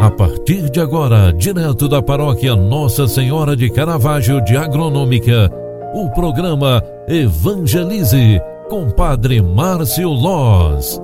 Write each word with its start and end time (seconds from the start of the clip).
A 0.00 0.10
partir 0.10 0.70
de 0.70 0.80
agora, 0.80 1.30
direto 1.30 1.86
da 1.86 2.00
paróquia 2.00 2.56
Nossa 2.56 3.06
Senhora 3.06 3.54
de 3.54 3.68
Caravaggio 3.68 4.42
de 4.42 4.56
Agronômica, 4.56 5.50
o 5.92 6.08
programa 6.08 6.82
Evangelize 7.06 8.40
com 8.70 8.88
Padre 8.88 9.42
Márcio 9.42 10.08
Loz. 10.08 10.98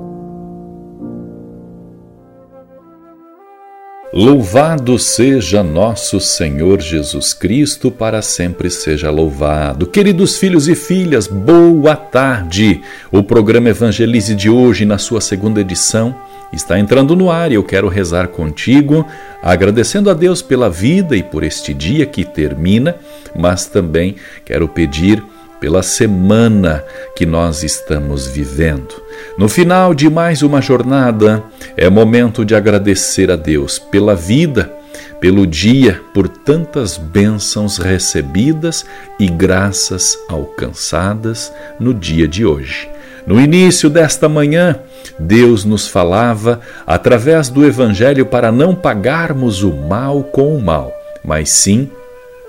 Louvado 4.15 4.99
seja 4.99 5.63
nosso 5.63 6.19
Senhor 6.19 6.81
Jesus 6.81 7.35
Cristo, 7.35 7.91
para 7.91 8.23
sempre 8.23 8.71
seja 8.71 9.11
louvado. 9.11 9.87
Queridos 9.87 10.39
filhos 10.39 10.69
e 10.69 10.75
filhas, 10.75 11.27
boa 11.27 11.95
tarde. 11.95 12.81
O 13.13 13.23
programa 13.23 13.69
Evangelize 13.69 14.35
de 14.35 14.49
hoje, 14.49 14.87
na 14.87 14.97
sua 14.97 15.21
segunda 15.21 15.61
edição, 15.61 16.17
está 16.53 16.79
entrando 16.79 17.17
no 17.17 17.31
ar 17.31 17.51
e 17.51 17.55
eu 17.55 17.65
quero 17.65 17.89
rezar 17.89 18.29
contigo, 18.29 19.07
agradecendo 19.43 20.11
a 20.11 20.15
Deus 20.15 20.43
pela 20.43 20.71
vida 20.71 21.17
e 21.17 21.23
por 21.23 21.43
este 21.43 21.75
dia 21.75 22.07
que 22.07 22.25
termina, 22.25 22.97
mas 23.35 23.67
também 23.67 24.17
quero 24.45 24.69
pedir 24.69 25.23
pela 25.61 25.83
semana 25.83 26.85
que 27.15 27.25
nós 27.25 27.63
estamos 27.63 28.27
vivendo. 28.27 28.95
No 29.39 29.49
final 29.49 29.95
de 29.95 30.09
mais 30.09 30.43
uma 30.43 30.61
jornada, 30.61 31.43
é 31.77 31.89
momento 31.89 32.45
de 32.45 32.55
agradecer 32.55 33.31
a 33.31 33.37
Deus 33.37 33.79
pela 33.79 34.15
vida, 34.15 34.73
pelo 35.21 35.47
dia, 35.47 36.01
por 36.13 36.29
tantas 36.29 36.99
bênçãos 36.99 37.79
recebidas 37.79 38.85
e 39.19 39.29
graças 39.29 40.17
alcançadas 40.29 41.53
no 41.81 41.95
dia 41.95 42.29
de 42.29 42.45
hoje. 42.45 42.89
No 43.27 43.41
início 43.41 43.91
desta 43.91 44.29
manhã, 44.29 44.79
Deus 45.19 45.65
nos 45.65 45.89
falava 45.89 46.61
através 46.87 47.49
do 47.49 47.67
Evangelho 47.67 48.25
para 48.25 48.53
não 48.53 48.75
pagarmos 48.75 49.63
o 49.63 49.73
mal 49.73 50.23
com 50.23 50.55
o 50.55 50.63
mal, 50.63 50.93
mas 51.25 51.51
sim 51.51 51.91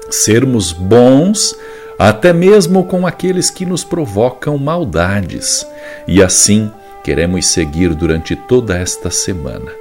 sermos 0.10 0.72
bons 0.72 1.56
até 1.98 2.32
mesmo 2.32 2.84
com 2.84 3.08
aqueles 3.08 3.50
que 3.50 3.66
nos 3.66 3.84
provocam 3.84 4.58
maldades. 4.58 5.66
E 6.08 6.22
assim 6.22 6.72
queremos 7.04 7.48
seguir 7.48 7.96
durante 7.96 8.36
toda 8.36 8.78
esta 8.78 9.10
semana. 9.10 9.72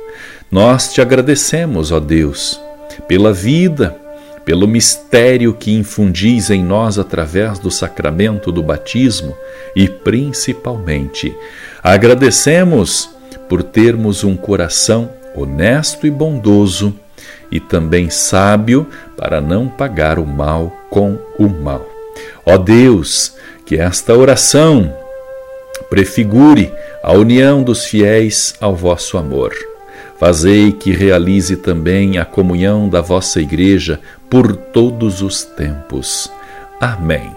Nós 0.51 0.93
te 0.93 1.03
agradecemos, 1.03 1.93
ó 1.93 2.01
Deus, 2.01 2.59
pela 3.07 3.33
vida, 3.33 3.97
pelo 4.47 4.69
mistério 4.69 5.53
que 5.53 5.73
infundis 5.73 6.51
em 6.51 6.63
nós 6.63 7.01
através 7.01 7.59
do 7.59 7.69
sacramento 7.69 8.53
do 8.53 8.63
batismo 8.63 9.37
e, 9.75 9.89
principalmente, 9.89 11.37
agradecemos 11.83 13.11
por 13.49 13.65
termos 13.65 14.23
um 14.23 14.37
coração 14.37 15.11
honesto 15.35 16.07
e 16.07 16.11
bondoso 16.11 16.95
e 17.51 17.59
também 17.59 18.09
sábio 18.09 18.87
para 19.17 19.41
não 19.41 19.67
pagar 19.67 20.17
o 20.17 20.25
mal 20.25 20.73
com 20.91 21.19
o 21.37 21.49
mal. 21.49 21.85
Ó 22.45 22.57
Deus, 22.57 23.35
que 23.67 23.77
esta 23.77 24.15
oração 24.15 24.95
prefigure 25.91 26.73
a 27.03 27.13
união 27.13 27.65
dos 27.65 27.85
fiéis 27.85 28.55
ao 28.61 28.77
vosso 28.77 29.19
amor. 29.19 29.53
Fazei 30.19 30.73
que 30.73 30.93
realize 30.93 31.57
também 31.57 32.19
a 32.19 32.25
comunhão 32.25 32.89
da 32.89 33.01
vossa 33.01 33.41
Igreja 33.41 34.01
por 34.31 34.57
todos 34.57 35.21
os 35.21 35.45
tempos. 35.45 36.31
Amém. 36.81 37.31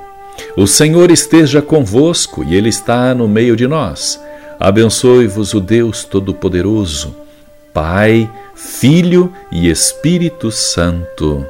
O 0.55 0.65
Senhor 0.65 1.11
esteja 1.11 1.61
convosco 1.61 2.43
e 2.43 2.55
Ele 2.55 2.69
está 2.69 3.13
no 3.13 3.27
meio 3.27 3.55
de 3.55 3.67
nós. 3.67 4.19
Abençoe-vos 4.59 5.53
o 5.53 5.59
Deus 5.59 6.03
Todo-Poderoso, 6.03 7.15
Pai, 7.73 8.29
Filho 8.55 9.31
e 9.51 9.69
Espírito 9.69 10.51
Santo. 10.51 11.45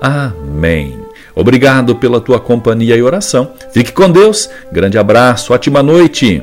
Amém. 0.00 0.98
Obrigado 1.34 1.96
pela 1.96 2.20
tua 2.20 2.40
companhia 2.40 2.96
e 2.96 3.02
oração. 3.02 3.52
Fique 3.72 3.92
com 3.92 4.10
Deus. 4.10 4.50
Grande 4.72 4.98
abraço, 4.98 5.52
ótima 5.52 5.82
noite. 5.82 6.42